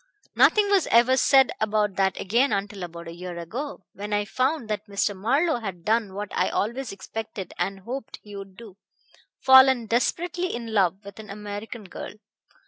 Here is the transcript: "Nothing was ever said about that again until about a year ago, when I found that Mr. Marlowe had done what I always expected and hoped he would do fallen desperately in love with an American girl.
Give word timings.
"Nothing 0.35 0.71
was 0.71 0.87
ever 0.87 1.15
said 1.15 1.51
about 1.59 1.93
that 1.97 2.19
again 2.19 2.51
until 2.51 2.81
about 2.81 3.07
a 3.07 3.13
year 3.13 3.37
ago, 3.37 3.85
when 3.93 4.13
I 4.13 4.25
found 4.25 4.67
that 4.67 4.87
Mr. 4.87 5.15
Marlowe 5.15 5.59
had 5.59 5.85
done 5.85 6.15
what 6.15 6.31
I 6.35 6.49
always 6.49 6.91
expected 6.91 7.53
and 7.59 7.81
hoped 7.81 8.17
he 8.23 8.35
would 8.35 8.57
do 8.57 8.77
fallen 9.41 9.85
desperately 9.85 10.55
in 10.55 10.73
love 10.73 11.05
with 11.05 11.19
an 11.19 11.29
American 11.29 11.83
girl. 11.83 12.13